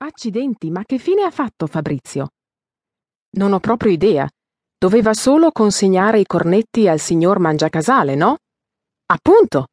[0.00, 2.28] Accidenti, ma che fine ha fatto Fabrizio?
[3.30, 4.28] Non ho proprio idea.
[4.78, 8.36] Doveva solo consegnare i cornetti al signor Mangiacasale, no?
[9.06, 9.66] Appunto.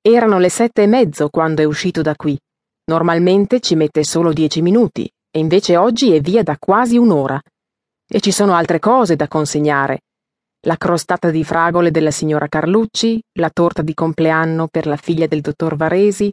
[0.00, 2.38] Erano le sette e mezzo quando è uscito da qui.
[2.84, 7.40] Normalmente ci mette solo dieci minuti, e invece oggi è via da quasi un'ora.
[8.06, 10.02] E ci sono altre cose da consegnare.
[10.66, 15.40] La crostata di fragole della signora Carlucci, la torta di compleanno per la figlia del
[15.40, 16.32] dottor Varesi.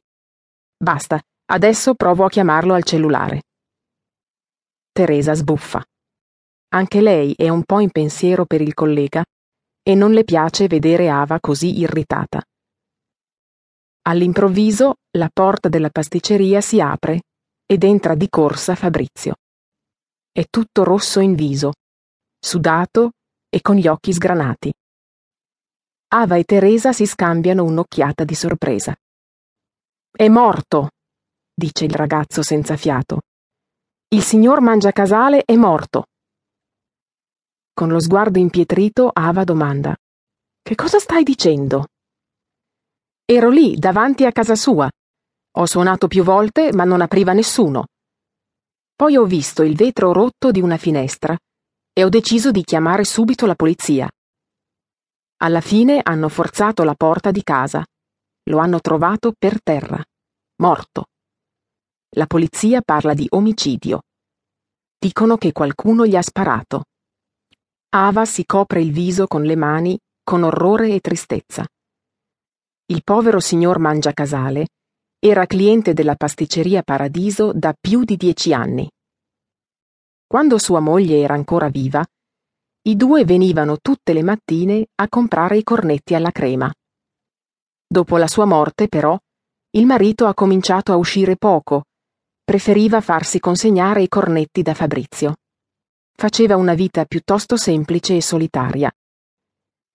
[0.77, 1.19] Basta,
[1.49, 3.43] Adesso provo a chiamarlo al cellulare.
[4.91, 5.81] Teresa sbuffa.
[6.73, 9.23] Anche lei è un po' in pensiero per il collega
[9.81, 12.41] e non le piace vedere Ava così irritata.
[14.01, 17.21] All'improvviso la porta della pasticceria si apre
[17.65, 19.35] ed entra di corsa Fabrizio.
[20.29, 21.75] È tutto rosso in viso,
[22.37, 23.11] sudato
[23.47, 24.73] e con gli occhi sgranati.
[26.09, 28.93] Ava e Teresa si scambiano un'occhiata di sorpresa.
[30.11, 30.89] È morto,
[31.57, 33.21] dice il ragazzo senza fiato.
[34.09, 36.05] Il signor Mangiacasale è morto.
[37.73, 39.95] Con lo sguardo impietrito, Ava domanda:
[40.61, 41.87] Che cosa stai dicendo?
[43.25, 44.87] Ero lì, davanti a casa sua.
[45.57, 47.87] Ho suonato più volte, ma non apriva nessuno.
[48.95, 51.35] Poi ho visto il vetro rotto di una finestra
[51.91, 54.07] e ho deciso di chiamare subito la polizia.
[55.37, 57.83] Alla fine hanno forzato la porta di casa.
[58.49, 60.01] Lo hanno trovato per terra,
[60.61, 61.05] morto.
[62.15, 64.03] La polizia parla di omicidio.
[64.97, 66.85] Dicono che qualcuno gli ha sparato.
[67.89, 71.67] Ava si copre il viso con le mani con orrore e tristezza.
[72.85, 74.67] Il povero signor Mangiacasale
[75.19, 78.89] era cliente della pasticceria Paradiso da più di dieci anni.
[80.25, 82.05] Quando sua moglie era ancora viva,
[82.83, 86.73] i due venivano tutte le mattine a comprare i cornetti alla crema.
[87.85, 89.17] Dopo la sua morte, però,
[89.71, 91.83] il marito ha cominciato a uscire poco
[92.47, 95.35] preferiva farsi consegnare i cornetti da Fabrizio.
[96.15, 98.89] Faceva una vita piuttosto semplice e solitaria.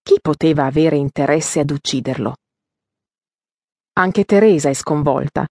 [0.03, 2.37] Chi poteva avere interesse ad ucciderlo?
[3.95, 5.49] Anche Teresa è sconvolta.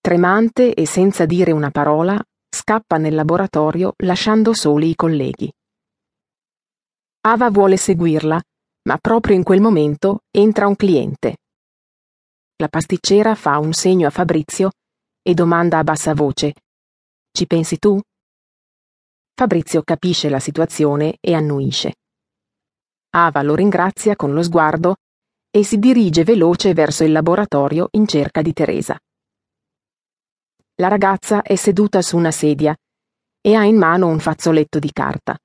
[0.00, 2.16] Tremante e senza dire una parola,
[2.48, 5.52] scappa nel laboratorio lasciando soli i colleghi.
[7.22, 8.40] Ava vuole seguirla,
[8.82, 11.38] ma proprio in quel momento entra un cliente.
[12.58, 14.70] La pasticcera fa un segno a Fabrizio
[15.26, 16.52] e domanda a bassa voce
[17.32, 17.98] Ci pensi tu?
[19.32, 21.94] Fabrizio capisce la situazione e annuisce.
[23.16, 24.96] Ava lo ringrazia con lo sguardo
[25.50, 28.98] e si dirige veloce verso il laboratorio in cerca di Teresa.
[30.74, 32.76] La ragazza è seduta su una sedia
[33.40, 35.38] e ha in mano un fazzoletto di carta.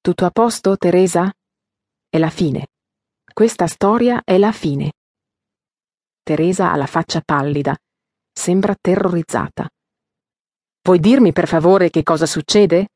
[0.00, 1.32] Tutto a posto, Teresa?
[2.08, 2.66] È la fine.
[3.32, 4.92] Questa storia è la fine.
[6.22, 7.76] Teresa ha la faccia pallida
[8.32, 9.68] Sembra terrorizzata.
[10.80, 12.88] Puoi dirmi per favore che cosa succede?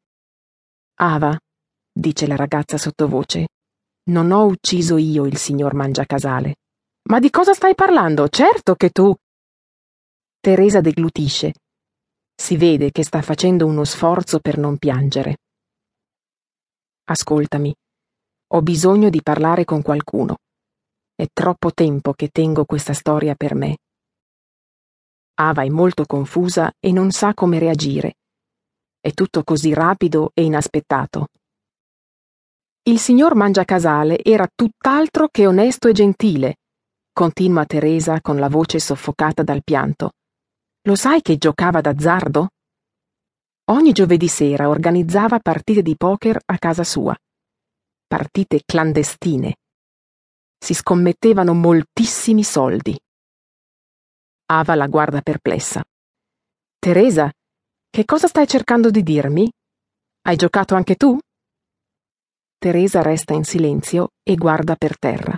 [0.98, 1.38] Ava,
[1.92, 3.48] dice la ragazza sottovoce,
[4.10, 6.56] non ho ucciso io il signor Mangiacasale.
[7.08, 8.28] Ma di cosa stai parlando?
[8.28, 9.14] Certo che tu.
[10.40, 11.54] Teresa deglutisce.
[12.34, 15.38] Si vede che sta facendo uno sforzo per non piangere.
[17.04, 17.74] Ascoltami.
[18.48, 20.36] Ho bisogno di parlare con qualcuno.
[21.14, 23.76] È troppo tempo che tengo questa storia per me.
[25.38, 28.14] Ava è molto confusa e non sa come reagire.
[28.98, 31.28] È tutto così rapido e inaspettato.
[32.84, 36.56] Il signor Mangiacasale era tutt'altro che onesto e gentile,
[37.12, 40.12] continua Teresa con la voce soffocata dal pianto.
[40.82, 42.48] Lo sai che giocava d'azzardo?
[43.70, 47.16] Ogni giovedì sera organizzava partite di poker a casa sua.
[48.06, 49.56] Partite clandestine.
[50.58, 52.96] Si scommettevano moltissimi soldi.
[54.48, 55.82] Ava la guarda perplessa.
[56.78, 57.32] Teresa,
[57.90, 59.50] che cosa stai cercando di dirmi?
[60.22, 61.18] Hai giocato anche tu?
[62.56, 65.36] Teresa resta in silenzio e guarda per terra.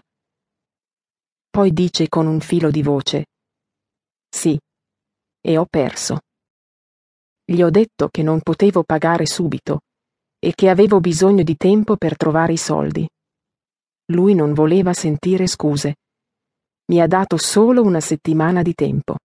[1.49, 3.25] Poi dice con un filo di voce
[4.29, 4.59] Sì,
[5.41, 6.19] e ho perso.
[7.45, 9.81] Gli ho detto che non potevo pagare subito
[10.39, 13.09] e che avevo bisogno di tempo per trovare i soldi.
[14.13, 15.95] Lui non voleva sentire scuse
[16.89, 19.17] mi ha dato solo una settimana di tempo.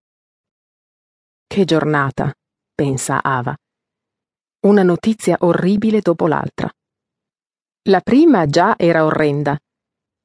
[1.47, 2.33] Che giornata,
[2.73, 3.55] pensa Ava.
[4.65, 6.69] Una notizia orribile dopo l'altra.
[7.83, 9.57] La prima già era orrenda,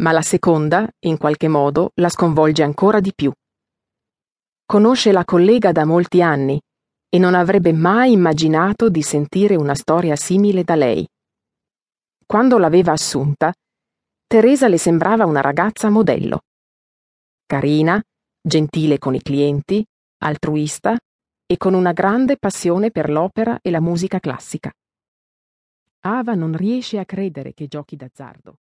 [0.03, 3.33] ma la seconda, in qualche modo, la sconvolge ancora di più.
[4.65, 6.61] Conosce la collega da molti anni
[7.09, 11.09] e non avrebbe mai immaginato di sentire una storia simile da lei.
[12.27, 13.53] Quando l'aveva assunta,
[14.27, 16.43] Teresa le sembrava una ragazza modello
[17.49, 18.01] carina,
[18.41, 19.83] gentile con i clienti,
[20.19, 20.95] altruista,
[21.51, 24.71] e con una grande passione per l'opera e la musica classica.
[26.01, 28.59] Ava non riesce a credere che giochi d'azzardo.